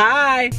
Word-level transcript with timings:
Hi. 0.00 0.52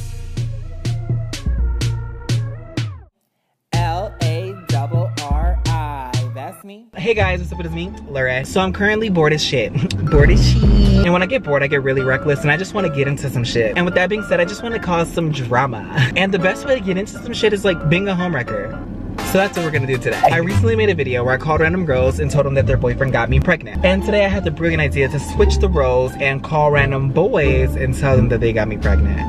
That's 6.36 6.65
me. 6.65 6.88
Hey 6.94 7.13
guys, 7.13 7.39
what's 7.39 7.54
up? 7.54 7.63
It's 7.63 7.73
me, 7.73 7.88
Larray. 8.10 8.46
So 8.46 8.60
I'm 8.60 8.73
currently 8.73 9.07
bored 9.07 9.31
as 9.31 9.41
shit. 9.41 9.71
bored 10.12 10.29
as 10.29 10.46
shit. 10.46 10.62
And 10.62 11.13
when 11.13 11.23
I 11.23 11.25
get 11.25 11.44
bored, 11.44 11.63
I 11.63 11.67
get 11.67 11.83
really 11.83 12.02
reckless 12.02 12.41
and 12.41 12.52
I 12.52 12.57
just 12.57 12.73
want 12.73 12.86
to 12.88 12.94
get 12.94 13.07
into 13.07 13.29
some 13.29 13.46
shit. 13.46 13.78
And 13.78 13.86
with 13.86 13.96
that 13.96 14.10
being 14.10 14.23
said, 14.23 14.41
I 14.41 14.46
just 14.46 14.62
want 14.62 14.75
to 14.75 14.81
cause 14.81 15.10
some 15.10 15.31
drama. 15.31 15.87
And 16.17 16.33
the 16.33 16.39
best 16.39 16.65
way 16.65 16.77
to 16.77 16.81
get 16.83 16.97
into 16.97 17.13
some 17.13 17.31
shit 17.33 17.53
is 17.53 17.63
like 17.63 17.87
being 17.87 18.09
a 18.09 18.13
homewrecker. 18.13 18.88
So 19.27 19.38
that's 19.38 19.55
what 19.55 19.65
we're 19.65 19.71
gonna 19.71 19.86
do 19.86 19.97
today. 19.97 20.20
I 20.23 20.38
recently 20.38 20.75
made 20.75 20.89
a 20.89 20.95
video 20.95 21.23
where 21.23 21.33
I 21.33 21.38
called 21.38 21.61
random 21.61 21.86
girls 21.86 22.19
and 22.19 22.31
told 22.31 22.47
them 22.47 22.55
that 22.55 22.65
their 22.65 22.77
boyfriend 22.77 23.11
got 23.11 23.29
me 23.29 23.39
pregnant. 23.39 23.86
And 23.86 24.04
today 24.04 24.25
I 24.25 24.27
had 24.27 24.43
the 24.43 24.51
brilliant 24.51 24.81
idea 24.81 25.07
to 25.07 25.19
switch 25.19 25.57
the 25.57 25.69
roles 25.69 26.13
and 26.13 26.43
call 26.43 26.71
random 26.71 27.11
boys 27.11 27.75
and 27.75 27.95
tell 27.95 28.15
them 28.15 28.29
that 28.29 28.39
they 28.39 28.54
got 28.54 28.68
me 28.68 28.77
pregnant. 28.77 29.19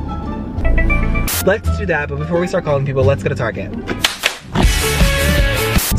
Let's 1.45 1.77
do 1.77 1.85
that, 1.85 2.09
but 2.09 2.17
before 2.17 2.39
we 2.39 2.47
start 2.47 2.63
calling 2.63 2.85
people, 2.85 3.03
let's 3.03 3.21
go 3.21 3.29
to 3.29 3.35
Target. 3.35 3.71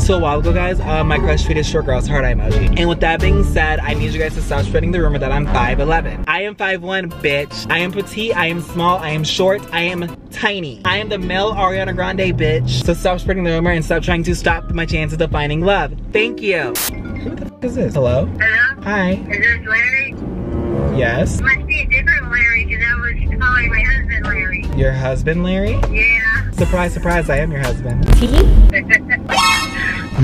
So 0.03 0.15
a 0.15 0.19
while 0.19 0.39
ago, 0.39 0.51
guys, 0.51 0.81
uh, 0.81 1.01
my 1.05 1.17
crush 1.17 1.45
tweeted 1.45 1.63
short 1.63 1.85
girls 1.85 2.07
heart 2.09 2.25
emoji. 2.25 2.77
And 2.77 2.89
with 2.89 2.99
that 2.99 3.21
being 3.21 3.41
said, 3.41 3.79
I 3.79 3.93
need 3.93 4.11
you 4.11 4.19
guys 4.19 4.33
to 4.33 4.41
stop 4.41 4.65
spreading 4.65 4.91
the 4.91 4.99
rumor 4.99 5.17
that 5.17 5.31
I'm 5.31 5.47
5'11". 5.47 6.25
I 6.27 6.41
am 6.41 6.55
5'1", 6.55 7.09
bitch. 7.21 7.71
I 7.71 7.77
am 7.77 7.93
petite, 7.93 8.35
I 8.35 8.47
am 8.47 8.59
small, 8.59 8.97
I 8.97 9.11
am 9.11 9.23
short, 9.23 9.61
I 9.71 9.83
am 9.83 10.13
tiny. 10.29 10.81
I 10.83 10.97
am 10.97 11.07
the 11.07 11.17
male 11.17 11.53
Ariana 11.53 11.95
Grande, 11.95 12.37
bitch. 12.37 12.83
So 12.83 12.93
stop 12.93 13.21
spreading 13.21 13.45
the 13.45 13.51
rumor 13.51 13.71
and 13.71 13.85
stop 13.85 14.03
trying 14.03 14.23
to 14.23 14.35
stop 14.35 14.71
my 14.71 14.85
chances 14.85 15.21
of 15.21 15.31
finding 15.31 15.61
love. 15.61 15.93
Thank 16.11 16.41
you. 16.41 16.73
Who 17.23 17.35
the 17.35 17.45
f 17.45 17.63
is 17.63 17.75
this? 17.75 17.93
Hello? 17.93 18.25
Hello? 18.25 18.81
Hi. 18.81 19.11
Is 19.11 19.39
this 19.39 19.65
Larry? 19.65 20.15
Yes? 20.99 21.39
Must 21.39 21.65
be 21.65 21.79
a 21.79 21.85
different 21.85 22.29
Larry 22.29 22.65
because 22.65 22.83
I 22.85 22.93
was 22.95 23.41
calling 23.41 23.69
my 23.69 23.81
husband 23.81 24.25
Larry. 24.25 24.65
Your 24.75 24.91
husband, 24.91 25.45
Larry? 25.45 25.79
Yeah. 25.89 26.51
Surprise, 26.51 26.93
surprise, 26.93 27.29
I 27.29 27.37
am 27.37 27.53
your 27.53 27.61
husband. 27.61 28.03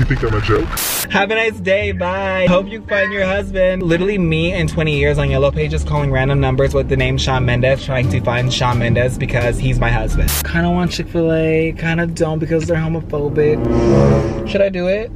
You 0.00 0.06
think 0.06 0.22
I'm 0.22 0.32
a 0.32 0.40
joke? 0.40 0.66
Have 1.10 1.30
a 1.30 1.34
nice 1.34 1.60
day, 1.60 1.92
bye. 1.92 2.46
Hope 2.48 2.68
you 2.68 2.80
find 2.86 3.12
your 3.12 3.26
husband. 3.26 3.82
Literally 3.82 4.16
me 4.16 4.50
in 4.50 4.66
20 4.66 4.96
years 4.96 5.18
on 5.18 5.30
Yellow 5.30 5.50
Pages 5.50 5.84
calling 5.84 6.10
random 6.10 6.40
numbers 6.40 6.72
with 6.72 6.88
the 6.88 6.96
name 6.96 7.18
Shawn 7.18 7.44
Mendes 7.44 7.84
trying 7.84 8.08
to 8.08 8.18
find 8.22 8.50
Shawn 8.50 8.78
Mendes 8.78 9.18
because 9.18 9.58
he's 9.58 9.78
my 9.78 9.90
husband. 9.90 10.30
Kinda 10.50 10.70
want 10.70 10.90
Chick-fil-A, 10.90 11.74
kinda 11.76 12.06
don't 12.06 12.38
because 12.38 12.66
they're 12.66 12.78
homophobic. 12.78 14.48
Should 14.48 14.62
I 14.62 14.70
do 14.70 14.88
it? 14.88 15.10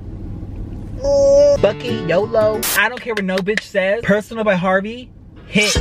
Bucky, 1.62 1.94
YOLO. 2.06 2.60
I 2.76 2.90
don't 2.90 3.00
care 3.00 3.14
what 3.14 3.24
no 3.24 3.38
bitch 3.38 3.62
says. 3.62 4.04
Personal 4.04 4.44
by 4.44 4.54
HRVY, 4.54 5.08
hit. 5.46 5.74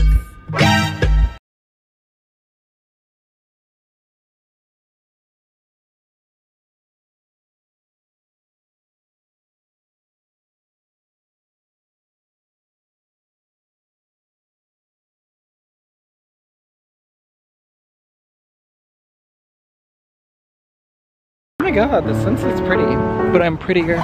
God, 21.74 22.06
the 22.06 22.14
sunset's 22.22 22.62
pretty, 22.62 22.86
but 23.32 23.42
I'm 23.42 23.58
prettier. 23.58 23.98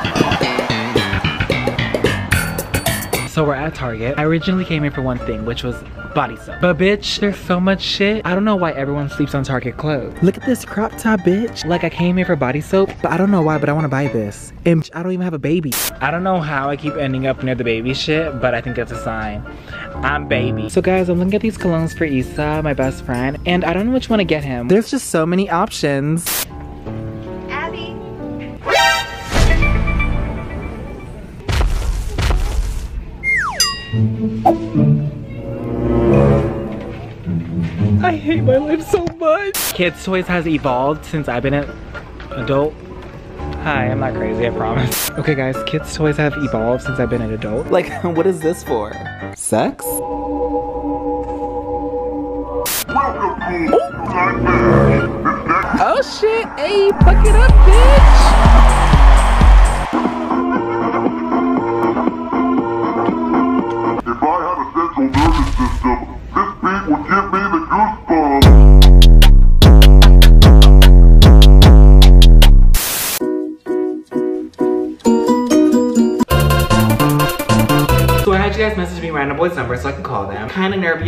So 3.29 3.45
we're 3.45 3.53
at 3.53 3.75
Target. 3.75 4.17
I 4.17 4.23
originally 4.23 4.65
came 4.65 4.81
here 4.81 4.91
for 4.91 5.03
one 5.03 5.19
thing, 5.19 5.45
which 5.45 5.63
was 5.63 5.75
body 6.15 6.35
soap. 6.37 6.55
But 6.61 6.79
bitch, 6.79 7.19
there's 7.19 7.37
so 7.37 7.59
much 7.59 7.81
shit. 7.81 8.25
I 8.25 8.33
don't 8.33 8.43
know 8.43 8.55
why 8.55 8.71
everyone 8.71 9.07
sleeps 9.07 9.35
on 9.35 9.43
Target 9.43 9.77
clothes. 9.77 10.17
Look 10.23 10.35
at 10.35 10.45
this 10.47 10.65
crop 10.65 10.97
top, 10.97 11.19
bitch. 11.19 11.63
Like 11.63 11.83
I 11.83 11.89
came 11.91 12.17
here 12.17 12.25
for 12.25 12.35
body 12.35 12.59
soap, 12.59 12.89
but 13.03 13.11
I 13.11 13.17
don't 13.17 13.29
know 13.29 13.43
why, 13.43 13.59
but 13.59 13.69
I 13.69 13.73
wanna 13.73 13.87
buy 13.87 14.07
this. 14.07 14.51
And 14.65 14.89
I 14.95 15.03
don't 15.03 15.11
even 15.11 15.23
have 15.23 15.35
a 15.35 15.39
baby. 15.39 15.71
I 16.01 16.09
don't 16.09 16.23
know 16.23 16.41
how 16.41 16.69
I 16.69 16.75
keep 16.75 16.95
ending 16.95 17.27
up 17.27 17.43
near 17.43 17.53
the 17.53 17.63
baby 17.63 17.93
shit, 17.93 18.41
but 18.41 18.55
I 18.55 18.61
think 18.61 18.77
that's 18.77 18.91
a 18.91 19.01
sign. 19.03 19.45
I'm 19.97 20.27
baby. 20.27 20.69
So 20.69 20.81
guys, 20.81 21.07
I'm 21.07 21.19
looking 21.19 21.35
at 21.35 21.41
these 21.41 21.57
colognes 21.57 21.95
for 21.95 22.05
Issa, 22.05 22.61
my 22.63 22.73
best 22.73 23.05
friend, 23.05 23.37
and 23.45 23.63
I 23.63 23.73
don't 23.73 23.85
know 23.85 23.93
which 23.93 24.09
one 24.09 24.17
to 24.17 24.25
get 24.25 24.43
him. 24.43 24.69
There's 24.69 24.89
just 24.89 25.11
so 25.11 25.23
many 25.23 25.49
options. 25.51 26.47
Kids 39.73 40.03
Toys 40.03 40.27
has 40.27 40.47
evolved 40.47 41.05
since 41.05 41.27
I've 41.27 41.43
been 41.43 41.53
an 41.53 41.69
adult. 42.31 42.73
Hi, 43.63 43.87
I'm 43.87 43.99
not 43.99 44.13
crazy, 44.13 44.47
I 44.47 44.49
promise. 44.49 45.09
Okay 45.11 45.35
guys, 45.35 45.55
Kids 45.65 45.95
Toys 45.95 46.17
have 46.17 46.33
evolved 46.37 46.83
since 46.83 46.99
I've 46.99 47.09
been 47.09 47.21
an 47.21 47.33
adult. 47.33 47.67
Like, 47.67 48.03
what 48.03 48.25
is 48.25 48.39
this 48.39 48.63
for? 48.63 48.93
Sex? 49.35 49.85
Oh 55.81 56.01
shit, 56.19 56.47
hey, 56.59 56.89
fuck 56.91 57.25
it 57.25 57.35
up, 57.35 57.51
bitch! 57.51 58.18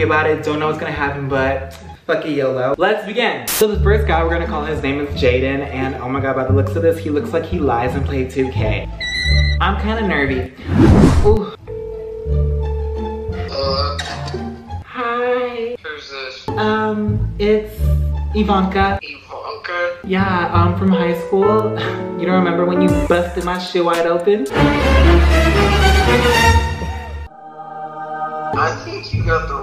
Kinda 0.02 0.16
about 0.16 0.28
it, 0.32 0.44
don't 0.44 0.58
know 0.58 0.66
what's 0.66 0.80
gonna 0.80 0.92
happen, 0.92 1.30
but 1.30 1.76
fuck 2.08 2.26
it, 2.26 2.32
YOLO. 2.32 2.74
Let's 2.80 3.06
begin. 3.06 3.48
So 3.48 3.68
the 3.68 3.80
first 3.84 4.08
guy 4.08 4.24
we're 4.24 4.32
gonna 4.32 4.48
call, 4.48 4.66
his 4.66 4.82
name 4.82 5.00
is 5.00 5.10
Jaden, 5.22 5.62
and 5.68 5.94
oh 5.94 6.10
my 6.10 6.20
god, 6.20 6.36
by 6.36 6.44
the 6.44 6.54
looks 6.54 6.76
of 6.76 6.82
this, 6.82 6.98
he 6.98 7.12
looks 7.12 7.34
like 7.34 7.46
he 7.46 7.60
lies 7.60 7.94
and 7.94 8.04
played 8.04 8.32
2K. 8.32 8.90
I'm 9.62 9.80
kinda 9.80 10.02
nervy. 10.08 10.54
Ooh. 11.24 11.54
Uh, 13.52 14.00
Hi. 14.86 15.78
who's 15.84 16.10
this? 16.10 16.48
Um, 16.50 17.36
it's 17.38 17.80
Ivanka. 18.34 18.98
Ivanka? 19.04 20.00
Yeah, 20.04 20.52
um, 20.52 20.80
from 20.80 20.90
high 20.90 21.14
school. 21.28 21.78
You 22.22 22.28
don't 22.28 22.36
remember 22.36 22.66
when 22.66 22.84
you 22.84 22.90
busted 23.08 23.46
my 23.46 23.58
shit 23.58 23.84
wide 23.84 24.06
open? 24.06 24.46
I 28.54 28.80
think 28.86 29.12
you 29.12 29.26
got 29.26 29.48
the. 29.48 29.61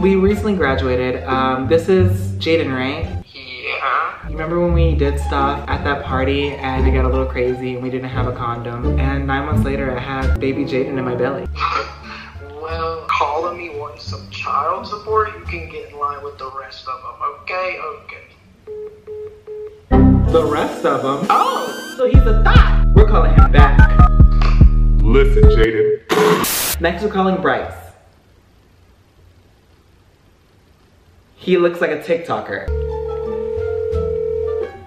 We 0.00 0.16
recently 0.16 0.56
graduated. 0.56 1.22
Um, 1.24 1.68
this 1.68 1.88
is 1.88 2.32
Jaden, 2.32 2.74
right? 2.74 3.24
Yeah? 3.34 4.24
You 4.24 4.32
remember 4.32 4.58
when 4.60 4.72
we 4.72 4.94
did 4.94 5.20
stuff 5.20 5.68
at 5.68 5.84
that 5.84 6.04
party 6.04 6.48
and 6.48 6.86
it 6.86 6.92
got 6.92 7.04
a 7.04 7.08
little 7.08 7.26
crazy 7.26 7.74
and 7.74 7.82
we 7.82 7.90
didn't 7.90 8.08
have 8.08 8.26
a 8.26 8.32
condom? 8.34 8.98
And 8.98 9.26
nine 9.26 9.44
months 9.44 9.64
later, 9.64 9.96
I 9.96 10.00
had 10.00 10.40
baby 10.40 10.64
Jaden 10.64 10.98
in 10.98 11.04
my 11.04 11.14
belly. 11.14 11.46
well, 12.60 13.06
calling 13.08 13.58
me 13.58 13.78
wanting 13.78 14.00
some 14.00 14.28
child 14.30 14.86
support, 14.86 15.34
you 15.38 15.44
can 15.44 15.68
get 15.68 15.90
in 15.90 15.98
line 15.98 16.24
with 16.24 16.38
the 16.38 16.50
rest 16.58 16.88
of 16.88 17.00
them, 17.02 17.14
okay? 17.42 17.78
Okay. 18.02 18.24
The 20.32 20.44
rest 20.50 20.86
of 20.86 21.02
them. 21.02 21.26
Oh, 21.28 21.94
so 21.98 22.06
he's 22.06 22.26
a 22.26 22.42
thought. 22.42 22.86
We're 22.94 23.06
calling 23.06 23.34
him 23.34 23.52
back. 23.52 23.78
Listen, 25.02 25.42
Jaden. 25.50 26.80
Next, 26.80 27.02
we're 27.02 27.10
calling 27.10 27.40
Bryce. 27.42 27.81
He 31.42 31.56
looks 31.56 31.80
like 31.80 31.90
a 31.90 31.98
TikToker. 31.98 32.68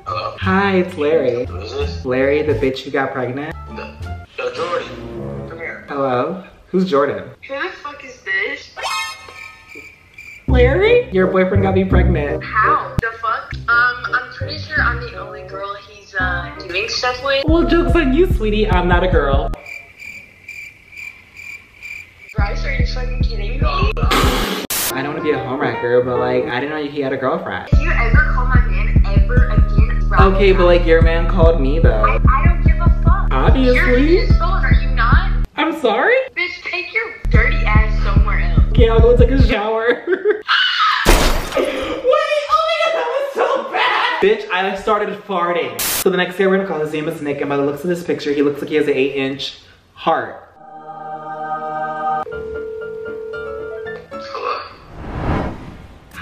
Hello? 0.08 0.38
Hi, 0.40 0.78
it's 0.78 0.96
Larry. 0.96 1.44
Who 1.44 1.58
is 1.58 1.74
this? 1.74 2.06
Larry, 2.06 2.44
the 2.44 2.54
bitch 2.54 2.80
who 2.80 2.92
got 2.92 3.12
pregnant. 3.12 3.54
No, 3.72 3.94
no, 4.38 4.54
Jordan. 4.54 5.50
Come 5.50 5.58
here. 5.58 5.84
Hello? 5.90 6.46
Who's 6.68 6.90
Jordan? 6.90 7.30
Who 7.46 7.62
the 7.62 7.70
fuck 7.84 8.06
is 8.06 8.22
this? 8.22 8.74
Larry? 10.48 11.12
Your 11.12 11.28
boyfriend 11.28 11.64
got 11.64 11.76
me 11.76 11.84
pregnant. 11.84 12.42
How? 12.42 12.96
The 13.02 13.12
fuck? 13.22 13.54
Um, 13.68 14.06
I'm 14.14 14.34
pretty 14.36 14.58
sure 14.58 14.82
I'm 14.82 15.02
the 15.02 15.20
only 15.20 15.46
girl 15.50 15.76
he's 15.90 16.16
uh 16.18 16.56
doing 16.70 16.88
stuff 16.88 17.22
with. 17.22 17.44
Well, 17.50 17.68
joke's 17.68 17.94
on 17.98 18.14
you, 18.14 18.32
sweetie. 18.32 18.70
I'm 18.70 18.88
not 18.88 19.04
a 19.04 19.10
girl. 19.10 19.52
Bryce, 22.34 22.64
are 22.64 22.74
you 22.76 22.88
fucking 22.88 23.24
kidding 23.24 23.60
me? 23.60 24.65
I 24.96 25.02
don't 25.04 25.14
want 25.14 25.18
to 25.18 25.24
be 25.24 25.32
a 25.32 25.42
homewrecker, 25.42 26.06
but 26.06 26.20
like, 26.20 26.46
I 26.46 26.62
didn't 26.62 26.70
know 26.70 26.90
he 26.90 27.02
had 27.02 27.12
a 27.12 27.18
girlfriend. 27.18 27.68
If 27.74 27.80
you 27.82 27.92
ever 27.92 28.32
call 28.34 28.46
my 28.46 28.62
man 28.66 29.04
ever 29.06 29.48
again, 29.50 30.08
Bryce, 30.08 30.22
Okay, 30.34 30.54
but 30.54 30.64
like, 30.66 30.86
your 30.86 31.02
man 31.02 31.30
called 31.30 31.60
me 31.60 31.80
though. 31.80 32.04
I 32.06 32.46
don't 32.46 32.64
give 32.64 32.78
a 32.78 32.88
fuck. 33.04 33.30
You're 33.30 33.40
Obviously. 33.42 34.18
his 34.20 34.30
phone, 34.38 34.64
are 34.64 34.72
you 34.74 34.88
not? 34.92 35.46
I'm 35.58 35.78
sorry? 35.82 36.16
Bitch, 36.38 36.62
take 36.64 36.94
your 36.94 37.14
dirty 37.30 37.58
ass 37.66 38.02
somewhere 38.06 38.40
else. 38.40 38.64
Okay, 38.70 38.88
I'll 38.88 39.02
go 39.02 39.18
take 39.18 39.32
a 39.32 39.46
shower. 39.46 39.86
Wait! 40.08 40.16
Oh 41.58 42.64
my 42.64 42.78
god, 42.86 42.94
that 42.94 43.08
was 43.12 43.34
so 43.34 43.72
bad! 43.74 44.22
Bitch, 44.24 44.50
I 44.50 44.76
started 44.78 45.10
farting. 45.24 45.80
So 45.82 46.10
the 46.10 46.16
next 46.16 46.38
day 46.38 46.48
we're 46.48 46.56
gonna 46.56 46.70
call 46.70 46.80
his 46.80 46.94
name 46.94 47.10
is 47.10 47.22
Nick 47.22 47.42
and 47.42 47.50
by 47.50 47.58
the 47.58 47.64
looks 47.66 47.84
of 47.84 47.90
this 47.90 48.02
picture, 48.04 48.32
he 48.32 48.42
looks 48.44 48.62
like 48.62 48.70
he 48.70 48.76
has 48.76 48.88
an 48.88 48.94
eight 48.94 49.16
inch 49.18 49.60
heart. 49.94 50.45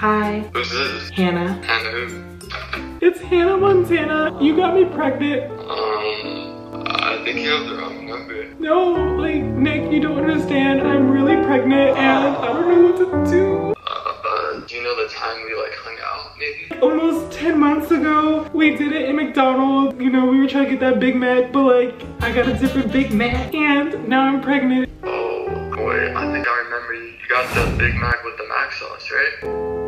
Hi, 0.04 0.40
Who's 0.52 0.70
this? 0.70 1.08
Hannah. 1.12 1.54
Hannah 1.64 1.90
who? 1.90 2.98
It's 3.00 3.20
Hannah 3.20 3.56
Montana. 3.56 4.36
You 4.38 4.54
got 4.54 4.74
me 4.74 4.84
pregnant. 4.84 5.50
Um, 5.50 6.84
I 6.88 7.22
think 7.24 7.38
you 7.38 7.48
have 7.48 7.66
the 7.66 7.76
wrong 7.76 8.06
number. 8.06 8.52
No, 8.58 8.92
like, 8.92 9.42
Nick, 9.42 9.90
you 9.90 10.00
don't 10.00 10.18
understand. 10.18 10.82
I'm 10.82 11.10
really 11.10 11.42
pregnant 11.46 11.96
and 11.96 12.36
I 12.36 12.46
don't 12.48 12.68
know 12.68 12.90
what 12.90 13.24
to 13.24 13.32
do. 13.32 13.70
Uh, 13.70 13.82
uh, 13.82 14.66
do 14.66 14.76
you 14.76 14.82
know 14.82 14.94
the 14.94 15.08
time 15.08 15.42
we 15.42 15.54
like 15.56 15.72
hung 15.72 15.96
out, 16.04 16.36
maybe? 16.38 16.82
Almost 16.82 17.38
10 17.38 17.58
months 17.58 17.90
ago, 17.90 18.46
we 18.52 18.76
did 18.76 18.92
it 18.92 19.08
in 19.08 19.16
McDonald's. 19.16 19.98
You 19.98 20.10
know, 20.10 20.26
we 20.26 20.38
were 20.38 20.48
trying 20.48 20.66
to 20.66 20.70
get 20.72 20.80
that 20.80 21.00
Big 21.00 21.16
Mac, 21.16 21.50
but 21.50 21.62
like, 21.62 22.22
I 22.22 22.30
got 22.30 22.46
a 22.46 22.52
different 22.58 22.92
Big 22.92 23.10
Mac 23.14 23.54
and 23.54 24.06
now 24.06 24.20
I'm 24.20 24.42
pregnant. 24.42 24.90
Oh, 25.02 25.48
boy, 25.74 26.14
I 26.14 26.30
think 26.30 26.46
I 26.46 26.58
remember 26.58 26.92
you. 26.92 27.04
You 27.04 27.26
got 27.30 27.54
the 27.54 27.74
Big 27.78 27.94
Mac 27.94 28.22
with 28.22 28.36
the 28.36 28.46
mac 28.48 28.70
sauce, 28.74 29.10
right? 29.10 29.83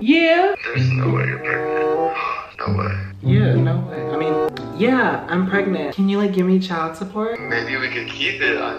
Yeah. 0.00 0.54
There's 0.64 0.90
no 0.92 1.10
way 1.10 1.26
you're 1.26 1.38
pregnant. 1.38 2.58
no 2.58 2.74
way. 2.74 2.96
Yeah, 3.22 3.54
no 3.54 3.80
way. 3.80 4.02
I 4.08 4.16
mean, 4.16 4.78
yeah, 4.78 5.26
I'm 5.28 5.46
pregnant. 5.46 5.94
Can 5.94 6.08
you 6.08 6.16
like 6.16 6.32
give 6.32 6.46
me 6.46 6.58
child 6.58 6.96
support? 6.96 7.38
Maybe 7.38 7.76
we 7.76 7.88
could 7.90 8.08
keep 8.08 8.40
it. 8.40 8.56
I 8.56 8.72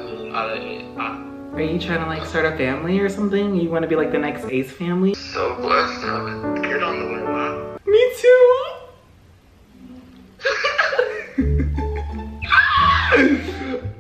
I'm 0.97 1.53
Are 1.53 1.61
you 1.61 1.79
trying 1.79 1.99
to 1.99 2.07
like 2.07 2.25
start 2.25 2.45
a 2.45 2.57
family 2.57 2.99
or 2.99 3.07
something? 3.07 3.55
You 3.55 3.69
want 3.69 3.83
to 3.83 3.87
be 3.87 3.95
like 3.95 4.11
the 4.11 4.17
next 4.17 4.45
Ace 4.45 4.71
family? 4.71 5.13
so 5.13 5.55
blessed 5.57 6.01
to 6.01 6.07
have 6.07 6.25
a 6.25 6.61
kid 6.61 6.81
on 6.81 6.99
the 6.99 7.05
way. 7.05 7.21
Wow. 7.21 7.77
Me 7.85 8.13
too. 8.17 8.65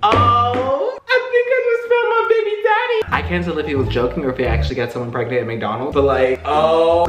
oh, 0.01 0.37
can't 3.31 3.45
tell 3.45 3.57
if 3.59 3.65
he 3.65 3.75
was 3.75 3.87
joking 3.87 4.25
or 4.25 4.31
if 4.31 4.37
he 4.37 4.43
actually 4.43 4.75
got 4.75 4.91
someone 4.91 5.09
pregnant 5.09 5.39
at 5.39 5.47
McDonald's, 5.47 5.93
but 5.93 6.03
like, 6.03 6.41
oh, 6.43 7.05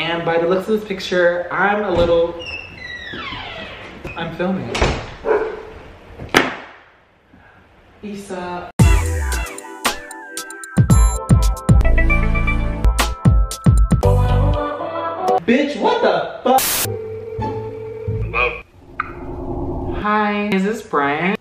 And 0.00 0.24
by 0.24 0.36
the 0.38 0.48
looks 0.48 0.68
of 0.68 0.80
this 0.80 0.88
picture, 0.88 1.46
I'm 1.52 1.84
a 1.84 1.90
little, 1.92 2.34
I'm 4.16 4.34
filming. 4.34 4.68
Issa. 8.02 8.68
Bitch, 15.46 15.80
what 15.80 16.02
the 16.02 16.40
fuck? 16.42 16.60
Hello? 18.24 18.62
Hi, 20.00 20.48
is 20.48 20.64
this 20.64 20.82
Brian? 20.82 21.36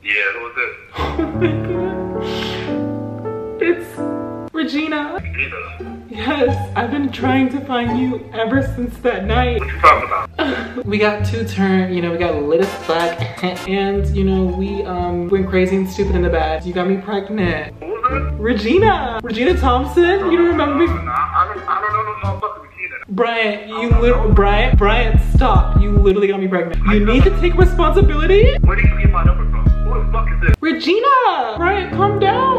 I've 6.81 6.89
been 6.89 7.11
trying 7.11 7.49
to 7.49 7.61
find 7.65 7.99
you 7.99 8.27
ever 8.33 8.63
since 8.75 8.97
that 9.01 9.25
night. 9.25 9.59
What 9.59 9.69
you 9.69 9.79
talking 9.81 10.07
about? 10.07 10.85
We 10.87 10.97
got 10.97 11.23
two 11.23 11.45
turn, 11.47 11.93
you 11.93 12.01
know, 12.01 12.11
we 12.11 12.17
got 12.17 12.41
lit 12.41 12.61
as 12.61 12.73
fuck, 12.85 13.43
and 13.69 14.07
you 14.17 14.23
know, 14.23 14.45
we 14.45 14.81
um 14.81 15.29
went 15.29 15.47
crazy 15.47 15.75
and 15.75 15.87
stupid 15.87 16.15
in 16.15 16.23
the 16.23 16.29
bed. 16.29 16.65
You 16.65 16.73
got 16.73 16.87
me 16.87 16.97
pregnant. 16.97 17.75
Who 17.83 17.95
is 17.95 18.03
it? 18.11 18.33
Regina! 18.41 19.19
Regina 19.21 19.55
Thompson? 19.59 20.31
You 20.31 20.37
don't 20.39 20.47
remember 20.47 20.73
me? 20.73 20.87
no 20.87 20.93
I 20.93 21.53
don't, 21.53 21.69
I 21.69 21.81
don't 21.81 21.93
know 21.93 22.01
no 22.01 22.39
motherfucker 22.39 22.63
Regina. 22.63 22.95
Brian, 23.09 23.69
you 23.69 23.89
lit 23.99 24.33
Brian, 24.33 24.75
Brian, 24.75 25.19
stop. 25.35 25.79
You 25.79 25.91
literally 25.91 26.29
got 26.29 26.39
me 26.39 26.47
pregnant. 26.47 26.83
You 26.87 27.05
need 27.05 27.23
to 27.25 27.39
take 27.39 27.53
responsibility. 27.53 28.57
Where 28.61 28.75
did 28.75 28.85
you 28.85 28.97
get 28.97 29.11
my 29.11 29.23
number 29.23 29.47
from? 29.51 29.69
Who 29.85 30.03
the 30.03 30.11
fuck 30.11 30.27
is 30.31 30.41
this? 30.41 30.55
Regina! 30.59 31.57
Brian, 31.57 31.91
calm 31.91 32.17
down. 32.17 32.50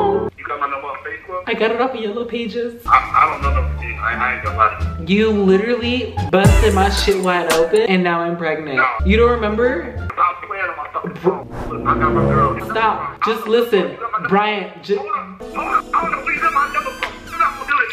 You 1.32 1.38
got 1.38 1.40
my 1.40 1.42
number 1.42 1.42
on 1.42 1.42
Facebook? 1.44 1.44
I 1.46 1.54
got 1.54 1.70
it 1.70 1.80
off 1.80 1.94
of 1.94 2.00
Yellow 2.00 2.24
Pages. 2.24 2.82
I, 2.86 3.12
I 3.14 3.30
don't 3.30 3.42
know 3.42 3.52
no 3.62 3.68
Regina. 3.74 4.02
I, 4.02 4.14
I 4.14 4.34
ain't 4.34 4.44
gonna 4.44 4.58
lie 4.58 4.96
you. 5.06 5.16
You 5.16 5.30
literally 5.32 6.14
busted 6.30 6.74
my 6.74 6.90
shit 6.90 7.22
wide 7.22 7.50
open 7.54 7.80
and 7.82 8.02
now 8.04 8.20
I'm 8.20 8.36
pregnant. 8.36 8.76
No. 8.76 8.86
You 9.06 9.16
don't 9.16 9.30
remember? 9.30 9.94
Stop 10.12 10.42
playing 10.46 10.64
on 10.64 10.76
my 10.76 10.88
fucking 10.92 11.14
phone. 11.16 11.48
Look, 11.68 11.86
I 11.86 11.98
got 11.98 12.12
my 12.12 12.20
girl. 12.22 12.60
Stop. 12.70 13.24
Just 13.24 13.46
listen. 13.46 13.96
Brian, 14.28 14.70
ju- 14.82 14.98
Hold 14.98 15.10
on. 15.10 15.38
Hold 15.40 15.56
on. 15.56 15.94
I 15.94 16.02
wanna 16.02 16.22
please 16.22 16.40
get 16.40 16.52
my 16.52 16.70
number 16.72 16.90
from. 16.90 17.12
You're 17.30 17.38
not 17.38 17.58
gonna 17.58 17.70
do 17.70 17.76
it 17.80 17.88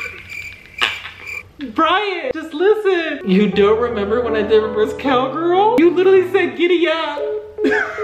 to 1.59 1.65
me. 1.65 1.71
Brian, 1.71 2.31
just 2.33 2.53
listen. 2.53 3.29
You 3.29 3.49
don't 3.51 3.79
remember 3.81 4.21
when 4.23 4.35
I 4.35 4.41
did 4.41 4.61
reverse 4.61 4.93
cowgirl? 4.99 5.75
You 5.79 5.91
literally 5.91 6.29
said 6.31 6.57
giddy 6.57 6.87
up. 6.87 7.21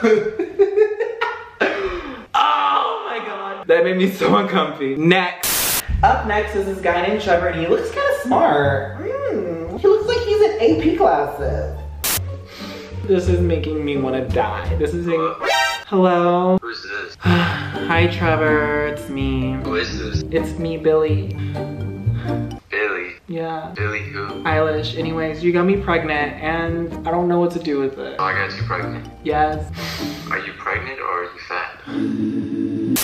oh 2.34 3.06
my 3.08 3.18
god. 3.26 3.59
That 3.70 3.84
made 3.84 3.98
me 3.98 4.10
so 4.10 4.34
uncomfy. 4.36 4.96
Next. 4.96 5.84
Up 6.02 6.26
next 6.26 6.56
is 6.56 6.66
this 6.66 6.80
guy 6.80 7.06
named 7.06 7.22
Trevor 7.22 7.50
and 7.50 7.60
he 7.60 7.68
looks 7.68 7.88
kind 7.92 8.14
of 8.16 8.20
smart. 8.22 8.96
Hmm, 8.96 9.76
he 9.76 9.86
looks 9.86 10.08
like 10.08 10.18
he's 10.26 10.42
in 10.42 10.90
AP 10.90 10.98
classes. 10.98 11.78
This 13.04 13.28
is 13.28 13.38
making 13.38 13.84
me 13.84 13.96
want 13.96 14.16
to 14.16 14.34
die. 14.34 14.74
This 14.74 14.92
is 14.92 15.06
making... 15.06 15.36
Hello? 15.86 16.58
Who's 16.60 16.82
this? 16.82 17.14
Hi 17.20 18.08
Trevor, 18.08 18.88
it's 18.88 19.08
me. 19.08 19.52
Who 19.62 19.76
is 19.76 19.96
this? 20.00 20.24
It's 20.32 20.58
me, 20.58 20.76
Billy. 20.76 21.28
Billy. 22.70 23.12
Yeah. 23.28 23.72
Billy 23.76 24.02
who? 24.02 24.26
Eilish, 24.42 24.98
anyways, 24.98 25.44
you 25.44 25.52
got 25.52 25.64
me 25.64 25.76
pregnant 25.76 26.32
and 26.42 26.92
I 27.06 27.12
don't 27.12 27.28
know 27.28 27.38
what 27.38 27.52
to 27.52 27.60
do 27.60 27.78
with 27.78 28.00
it. 28.00 28.16
Oh, 28.18 28.24
I 28.24 28.32
got 28.32 28.56
you 28.56 28.64
pregnant. 28.64 29.08
Yes. 29.22 29.64
Are 30.28 30.40
you 30.40 30.54
pregnant 30.54 30.98
or 30.98 31.04
are 31.04 31.22
you 31.22 31.38
fat? 31.46 31.80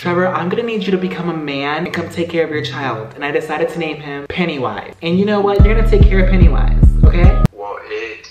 Trevor, 0.06 0.28
I'm 0.28 0.48
gonna 0.48 0.62
need 0.62 0.84
you 0.84 0.92
to 0.92 0.98
become 0.98 1.30
a 1.30 1.36
man 1.36 1.84
and 1.84 1.92
come 1.92 2.08
take 2.08 2.28
care 2.28 2.44
of 2.44 2.50
your 2.52 2.62
child. 2.62 3.14
And 3.16 3.24
I 3.24 3.32
decided 3.32 3.70
to 3.70 3.78
name 3.80 3.96
him 3.96 4.24
Pennywise. 4.28 4.94
And 5.02 5.18
you 5.18 5.24
know 5.24 5.40
what? 5.40 5.64
You're 5.64 5.74
gonna 5.74 5.90
take 5.90 6.02
care 6.02 6.22
of 6.22 6.30
Pennywise, 6.30 6.80
okay? 7.02 7.42
Well, 7.52 7.80
it 7.86 8.30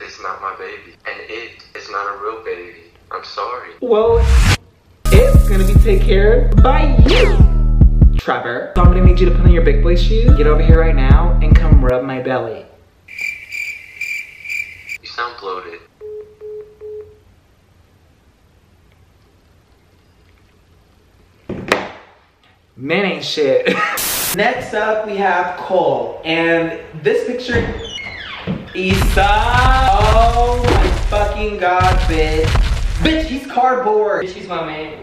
is 0.00 0.16
not 0.22 0.40
my 0.40 0.54
baby. 0.56 0.94
And 1.08 1.20
it 1.28 1.64
is 1.74 1.90
not 1.90 2.14
a 2.14 2.22
real 2.22 2.44
baby. 2.44 2.92
I'm 3.10 3.24
sorry. 3.24 3.70
Well, 3.80 4.24
it's 5.06 5.48
gonna 5.48 5.66
be 5.66 5.74
taken 5.80 6.06
care 6.06 6.50
of 6.50 6.62
by 6.62 6.96
you, 7.08 8.16
Trevor. 8.16 8.70
So 8.76 8.82
I'm 8.82 8.92
gonna 8.92 9.04
need 9.04 9.18
you 9.18 9.28
to 9.28 9.34
put 9.34 9.40
on 9.40 9.50
your 9.50 9.64
big 9.64 9.82
boy 9.82 9.96
shoes, 9.96 10.36
get 10.36 10.46
over 10.46 10.62
here 10.62 10.78
right 10.78 10.94
now, 10.94 11.36
and 11.42 11.52
come 11.52 11.84
rub 11.84 12.04
my 12.04 12.22
belly. 12.22 12.64
Men 22.80 23.04
ain't 23.04 23.24
shit. 23.24 23.66
Next 24.36 24.72
up, 24.72 25.04
we 25.04 25.16
have 25.16 25.58
Cole. 25.58 26.22
And 26.24 26.78
this 27.02 27.26
picture, 27.26 27.74
Issa. 28.72 29.26
Oh 29.26 30.62
my 30.64 30.88
fucking 31.08 31.58
god, 31.58 31.98
bitch. 32.02 32.44
Bitch, 33.00 33.24
he's 33.24 33.44
cardboard. 33.48 34.24
Bitch, 34.24 34.30
he's 34.30 34.46
my 34.46 34.64
man. 34.64 34.96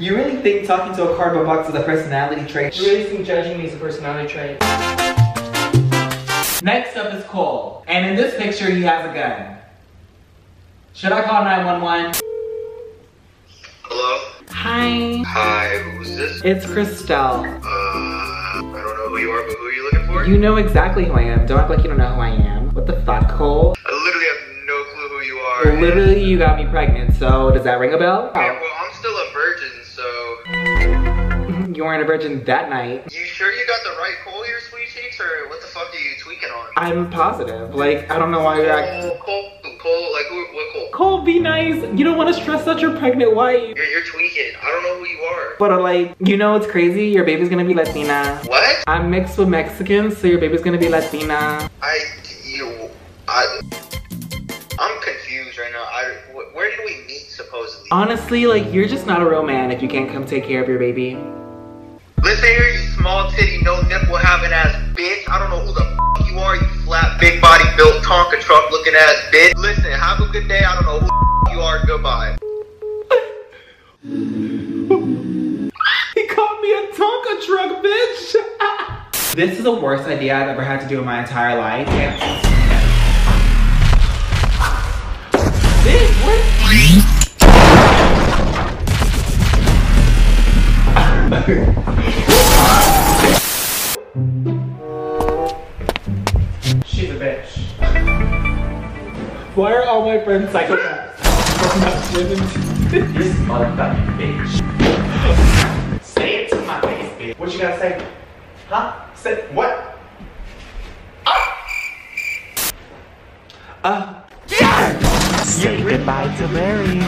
You 0.00 0.16
really 0.16 0.42
think 0.42 0.66
talking 0.66 0.96
to 0.96 1.12
a 1.12 1.16
cardboard 1.16 1.46
box 1.46 1.68
is 1.68 1.76
a 1.76 1.84
personality 1.84 2.44
trait? 2.44 2.76
You 2.76 2.86
really 2.86 3.04
think 3.04 3.24
judging 3.24 3.56
me 3.56 3.66
is 3.66 3.74
a 3.74 3.76
personality 3.76 4.28
trait? 4.28 4.60
Next 6.64 6.96
up 6.96 7.14
is 7.14 7.22
Cole. 7.26 7.84
And 7.86 8.04
in 8.04 8.16
this 8.16 8.36
picture, 8.36 8.68
he 8.68 8.82
has 8.82 9.08
a 9.08 9.14
gun. 9.14 9.58
Should 10.92 11.12
I 11.12 11.22
call 11.22 11.44
911? 11.44 12.27
Hi. 14.78 15.24
Hi, 15.26 15.78
who's 15.78 16.16
this? 16.16 16.40
It's 16.44 16.64
Christelle. 16.64 17.42
Uh, 17.44 17.66
I 17.66 18.60
don't 18.62 18.72
know 18.72 19.08
who 19.08 19.18
you 19.18 19.30
are, 19.32 19.42
but 19.44 19.56
who 19.56 19.64
are 19.66 19.72
you 19.72 19.82
looking 19.90 20.06
for? 20.06 20.24
You 20.24 20.38
know 20.38 20.54
exactly 20.54 21.04
who 21.04 21.14
I 21.14 21.22
am. 21.22 21.46
Don't 21.46 21.58
act 21.58 21.68
like 21.68 21.80
you 21.80 21.88
don't 21.88 21.98
know 21.98 22.14
who 22.14 22.20
I 22.20 22.28
am. 22.28 22.72
What 22.74 22.86
the 22.86 23.02
fuck, 23.02 23.28
Cole? 23.28 23.74
I 23.84 23.90
literally 23.90 24.26
have 24.26 24.66
no 24.66 24.84
clue 24.84 25.08
who 25.08 25.20
you 25.24 25.36
are. 25.38 25.80
Literally, 25.80 26.22
you 26.22 26.38
got 26.38 26.56
me 26.60 26.66
pregnant, 26.70 27.16
so 27.16 27.50
does 27.50 27.64
that 27.64 27.80
ring 27.80 27.92
a 27.92 27.98
bell? 27.98 28.30
Yeah, 28.36 28.52
well, 28.52 28.70
I'm 28.78 28.94
still 28.94 29.16
a 29.16 29.32
virgin, 29.32 29.72
so. 29.82 31.74
You 31.78 31.84
weren't 31.84 32.02
a 32.02 32.06
virgin 32.06 32.42
that 32.44 32.70
night. 32.70 33.12
You 33.12 33.24
sure 33.24 33.52
you 33.52 33.64
got 33.66 33.80
the 33.84 33.90
right 34.00 34.14
Cole 34.24 34.42
here, 34.42 34.58
sweet 34.68 34.88
cheeks, 34.88 35.20
or 35.20 35.48
what 35.48 35.60
the 35.60 35.66
fuck 35.68 35.92
are 35.94 35.96
you 35.96 36.16
tweaking 36.20 36.48
on? 36.48 36.66
I'm 36.76 37.10
positive. 37.10 37.72
Like, 37.74 38.10
I 38.10 38.18
don't 38.18 38.32
know 38.32 38.42
why 38.42 38.60
you're 38.60 38.70
acting. 38.70 39.10
Cole, 41.08 41.22
be 41.22 41.38
nice. 41.38 41.82
You 41.96 42.04
don't 42.04 42.18
want 42.18 42.34
to 42.34 42.38
stress 42.38 42.68
out 42.68 42.80
your 42.80 42.94
pregnant 42.98 43.34
wife. 43.34 43.74
You're, 43.74 43.86
you're 43.86 44.04
tweaking. 44.04 44.52
I 44.62 44.70
don't 44.70 44.82
know 44.82 44.98
who 44.98 45.06
you 45.06 45.18
are. 45.20 45.54
But 45.58 45.72
uh, 45.72 45.80
like, 45.80 46.14
you 46.20 46.36
know 46.36 46.52
what's 46.52 46.66
crazy? 46.66 47.06
Your 47.06 47.24
baby's 47.24 47.48
gonna 47.48 47.64
be 47.64 47.72
Latina. 47.72 48.38
What? 48.44 48.84
I'm 48.86 49.10
mixed 49.10 49.38
with 49.38 49.48
Mexicans, 49.48 50.18
so 50.18 50.26
your 50.26 50.38
baby's 50.38 50.60
gonna 50.60 50.76
be 50.76 50.90
Latina. 50.90 51.70
I, 51.80 51.98
you, 52.44 52.90
I, 53.26 53.60
I'm 54.78 55.00
confused 55.00 55.56
right 55.58 55.72
now. 55.72 55.82
I, 55.84 56.14
wh- 56.34 56.54
where 56.54 56.68
did 56.76 56.80
we 56.84 57.02
meet 57.06 57.22
supposedly? 57.30 57.88
Honestly, 57.90 58.46
like, 58.46 58.70
you're 58.70 58.86
just 58.86 59.06
not 59.06 59.22
a 59.22 59.26
real 59.26 59.42
man 59.42 59.70
if 59.70 59.80
you 59.80 59.88
can't 59.88 60.12
come 60.12 60.26
take 60.26 60.44
care 60.44 60.62
of 60.62 60.68
your 60.68 60.78
baby. 60.78 61.16
Listen 62.22 62.44
here, 62.44 62.68
you 62.68 62.86
small 62.98 63.30
titty, 63.30 63.62
no 63.62 63.80
nipple 63.80 64.16
having 64.18 64.47
looking 68.88 69.00
ass 69.00 69.16
bitch. 69.32 69.54
Listen, 69.56 69.90
have 69.92 70.20
a 70.20 70.26
good 70.26 70.46
day. 70.48 70.64
I 70.64 70.74
don't 70.74 70.84
know 70.84 71.00
who 71.00 71.08
you 71.52 71.60
are. 71.60 71.84
Goodbye. 71.86 72.36
He 76.14 76.26
called 76.26 76.60
me 76.60 76.72
a 76.72 76.86
Tonka 76.88 77.46
truck, 77.46 77.82
bitch. 77.84 78.34
this 79.34 79.58
is 79.58 79.62
the 79.62 79.72
worst 79.72 80.08
idea 80.08 80.34
I've 80.34 80.48
ever 80.48 80.64
had 80.64 80.80
to 80.80 80.88
do 80.88 80.98
in 80.98 81.04
my 81.04 81.20
entire 81.20 81.56
life. 81.56 81.86
Bitch, 85.84 86.24
what? 86.24 86.42
my 100.08 100.24
friends 100.24 100.48
psychopaths? 100.50 101.20
This 102.90 103.34
motherfucking 103.44 104.08
bitch. 104.16 104.52
Say 106.02 106.44
it 106.44 106.48
to 106.48 106.56
my 106.62 106.80
face, 106.80 107.10
bitch. 107.18 107.38
What 107.38 107.52
you 107.52 107.58
gotta 107.60 107.78
say? 107.78 108.08
Huh? 108.70 109.14
Say 109.14 109.34
what? 109.52 109.98
Ah! 111.26 111.44
Uh, 113.84 115.44
Say 115.44 115.82
goodbye 115.82 116.34
to 116.38 116.46
Larry. 116.56 117.00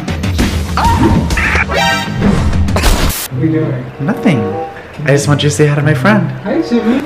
what 3.24 3.32
are 3.32 3.46
you 3.46 3.50
doing? 3.50 4.04
Nothing. 4.04 4.40
I 5.06 5.12
just 5.16 5.26
want 5.26 5.42
you 5.42 5.48
to 5.48 5.54
say 5.54 5.66
hi 5.68 5.74
to 5.74 5.82
my 5.82 5.94
friend. 5.94 6.30
Hi, 6.42 6.60
Jimmy. 6.60 7.00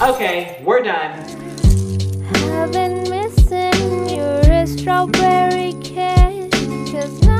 Okay, 0.00 0.62
we're 0.64 0.82
done. 0.84 1.41
strawberry 4.82 5.74
kiss. 5.74 6.50
Cause 6.90 7.31